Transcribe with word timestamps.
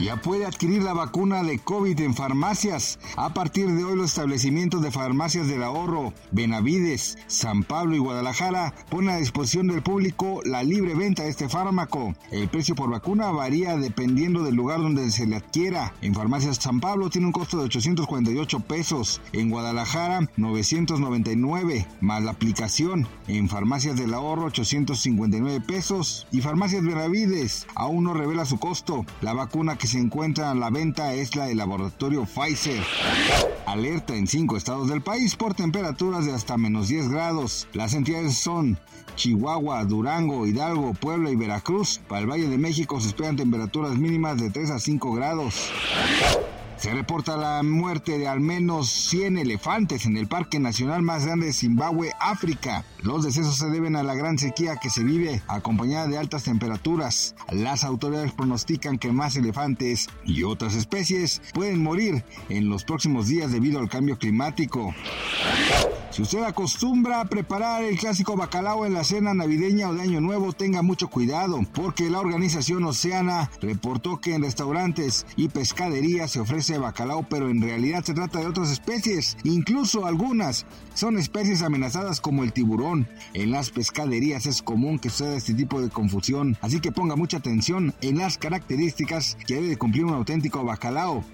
Ya 0.00 0.14
puede 0.16 0.46
adquirir 0.46 0.82
la 0.84 0.92
vacuna 0.92 1.42
de 1.42 1.58
COVID 1.58 1.98
en 2.00 2.14
farmacias. 2.14 3.00
A 3.16 3.34
partir 3.34 3.68
de 3.72 3.82
hoy 3.82 3.96
los 3.96 4.10
establecimientos 4.10 4.80
de 4.80 4.92
farmacias 4.92 5.48
del 5.48 5.64
ahorro, 5.64 6.12
Benavides, 6.30 7.18
San 7.26 7.64
Pablo 7.64 7.96
y 7.96 7.98
Guadalajara 7.98 8.74
ponen 8.90 9.10
a 9.10 9.16
disposición 9.16 9.66
del 9.66 9.82
público 9.82 10.40
la 10.44 10.62
libre 10.62 10.94
venta 10.94 11.24
de 11.24 11.30
este 11.30 11.48
fármaco. 11.48 12.14
El 12.30 12.48
precio 12.48 12.76
por 12.76 12.90
vacuna 12.90 13.32
varía 13.32 13.76
dependiendo 13.76 14.44
del 14.44 14.54
lugar 14.54 14.78
donde 14.78 15.10
se 15.10 15.26
le 15.26 15.34
adquiera. 15.34 15.92
En 16.00 16.14
farmacias 16.14 16.58
San 16.58 16.78
Pablo 16.78 17.10
tiene 17.10 17.26
un 17.26 17.32
costo 17.32 17.58
de 17.58 17.64
848 17.64 18.60
pesos, 18.60 19.20
en 19.32 19.50
Guadalajara 19.50 20.30
999, 20.36 21.88
más 22.00 22.22
la 22.22 22.30
aplicación. 22.30 23.08
En 23.26 23.48
farmacias 23.48 23.96
del 23.96 24.14
ahorro 24.14 24.46
859 24.46 25.60
pesos 25.60 26.28
y 26.30 26.40
farmacias 26.40 26.84
Benavides 26.84 27.66
aún 27.74 28.04
no 28.04 28.14
revela 28.14 28.44
su 28.44 28.60
costo. 28.60 29.04
La 29.22 29.32
vacuna 29.32 29.76
que 29.76 29.87
se 29.88 29.98
encuentra 29.98 30.50
a 30.50 30.54
la 30.54 30.68
venta 30.68 31.14
es 31.14 31.34
la 31.34 31.46
del 31.46 31.56
laboratorio 31.56 32.26
Pfizer. 32.26 32.82
Alerta 33.66 34.14
en 34.14 34.26
cinco 34.26 34.56
estados 34.56 34.88
del 34.88 35.00
país 35.00 35.34
por 35.34 35.54
temperaturas 35.54 36.26
de 36.26 36.34
hasta 36.34 36.58
menos 36.58 36.88
10 36.88 37.08
grados. 37.08 37.66
Las 37.72 37.94
entidades 37.94 38.36
son 38.36 38.78
Chihuahua, 39.16 39.84
Durango, 39.84 40.46
Hidalgo, 40.46 40.92
Puebla 40.92 41.30
y 41.30 41.36
Veracruz. 41.36 42.00
Para 42.06 42.20
el 42.20 42.30
Valle 42.30 42.48
de 42.48 42.58
México 42.58 43.00
se 43.00 43.08
esperan 43.08 43.36
temperaturas 43.36 43.96
mínimas 43.96 44.38
de 44.38 44.50
3 44.50 44.70
a 44.70 44.78
5 44.78 45.12
grados. 45.12 45.70
Se 46.78 46.94
reporta 46.94 47.36
la 47.36 47.64
muerte 47.64 48.18
de 48.18 48.28
al 48.28 48.38
menos 48.38 48.88
100 48.88 49.38
elefantes 49.38 50.06
en 50.06 50.16
el 50.16 50.28
Parque 50.28 50.60
Nacional 50.60 51.02
más 51.02 51.26
grande 51.26 51.46
de 51.46 51.52
Zimbabue, 51.52 52.12
África. 52.20 52.84
Los 53.02 53.24
decesos 53.24 53.56
se 53.56 53.68
deben 53.68 53.96
a 53.96 54.04
la 54.04 54.14
gran 54.14 54.38
sequía 54.38 54.76
que 54.76 54.88
se 54.88 55.02
vive, 55.02 55.42
acompañada 55.48 56.06
de 56.06 56.18
altas 56.18 56.44
temperaturas. 56.44 57.34
Las 57.50 57.82
autoridades 57.82 58.30
pronostican 58.30 58.96
que 58.96 59.10
más 59.10 59.34
elefantes 59.34 60.08
y 60.24 60.44
otras 60.44 60.76
especies 60.76 61.42
pueden 61.52 61.82
morir 61.82 62.24
en 62.48 62.68
los 62.68 62.84
próximos 62.84 63.26
días 63.26 63.50
debido 63.50 63.80
al 63.80 63.88
cambio 63.88 64.16
climático. 64.16 64.94
Si 66.10 66.22
usted 66.22 66.42
acostumbra 66.42 67.20
a 67.20 67.26
preparar 67.26 67.84
el 67.84 67.98
clásico 67.98 68.36
bacalao 68.36 68.86
en 68.86 68.94
la 68.94 69.04
cena 69.04 69.34
navideña 69.34 69.88
o 69.88 69.94
de 69.94 70.02
Año 70.02 70.20
Nuevo, 70.20 70.52
tenga 70.52 70.82
mucho 70.82 71.08
cuidado, 71.08 71.60
porque 71.74 72.08
la 72.08 72.20
organización 72.20 72.84
Oceana 72.84 73.50
reportó 73.60 74.18
que 74.18 74.34
en 74.34 74.42
restaurantes 74.42 75.26
y 75.36 75.48
pescaderías 75.48 76.30
se 76.30 76.40
ofrece 76.40 76.67
bacalao, 76.76 77.26
pero 77.30 77.48
en 77.48 77.62
realidad 77.62 78.04
se 78.04 78.12
trata 78.12 78.40
de 78.40 78.46
otras 78.46 78.70
especies, 78.70 79.38
incluso 79.44 80.04
algunas 80.04 80.66
son 80.92 81.16
especies 81.16 81.62
amenazadas 81.62 82.20
como 82.20 82.44
el 82.44 82.52
tiburón. 82.52 83.08
En 83.32 83.52
las 83.52 83.70
pescaderías 83.70 84.44
es 84.44 84.60
común 84.60 84.98
que 84.98 85.08
suceda 85.08 85.36
este 85.36 85.54
tipo 85.54 85.80
de 85.80 85.88
confusión, 85.88 86.58
así 86.60 86.80
que 86.80 86.92
ponga 86.92 87.16
mucha 87.16 87.38
atención 87.38 87.94
en 88.02 88.18
las 88.18 88.36
características 88.36 89.38
que 89.46 89.54
debe 89.54 89.68
de 89.68 89.78
cumplir 89.78 90.04
un 90.04 90.14
auténtico 90.14 90.64
bacalao. 90.64 91.24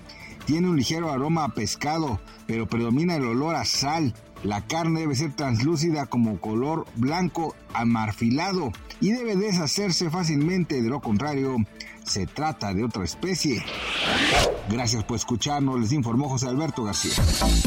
Tiene 0.47 0.69
un 0.69 0.77
ligero 0.77 1.11
aroma 1.11 1.45
a 1.45 1.49
pescado, 1.49 2.21
pero 2.47 2.69
predomina 2.69 3.16
el 3.16 3.25
olor 3.25 3.56
a 3.56 3.65
sal. 3.65 4.15
La 4.44 4.60
carne 4.66 5.00
debe 5.00 5.15
ser 5.15 5.34
translúcida 5.34 6.05
como 6.05 6.38
color 6.38 6.87
blanco 6.97 7.56
amarfilado 7.72 8.72
y 9.00 9.12
debe 9.12 9.37
deshacerse 9.37 10.10
fácilmente, 10.10 10.82
de 10.82 10.88
lo 10.91 11.00
contrario, 11.00 11.56
se 12.05 12.27
trata 12.27 12.75
de 12.75 12.84
otra 12.84 13.04
especie. 13.04 13.65
Gracias 14.69 15.03
por 15.04 15.16
escucharnos, 15.16 15.81
les 15.81 15.93
informó 15.93 16.28
José 16.28 16.49
Alberto 16.49 16.84
García. 16.84 17.15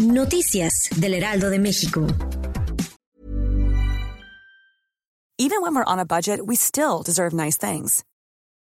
Noticias 0.02 0.90
del 0.96 1.16
Heraldo 1.16 1.50
de 1.50 1.58
México. 1.58 2.06
Even 5.40 5.62
when 5.62 5.74
we're 5.76 5.84
on 5.86 6.00
a 6.00 6.06
budget, 6.06 6.46
we 6.46 6.56
still 6.56 7.02
deserve 7.04 7.34
nice 7.34 7.58
things. 7.58 8.04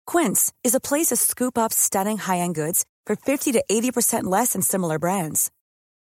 Quince 0.07 0.51
is 0.63 0.73
a 0.73 0.79
place 0.79 1.07
to 1.07 1.16
scoop 1.16 1.57
up 1.57 1.72
stunning 1.72 2.17
high-end 2.17 2.56
goods 2.56 2.83
for 3.06 3.16
50 3.16 3.51
to 3.53 3.63
80% 3.69 4.23
less 4.23 4.53
than 4.53 4.61
similar 4.61 4.97
brands. 4.97 5.51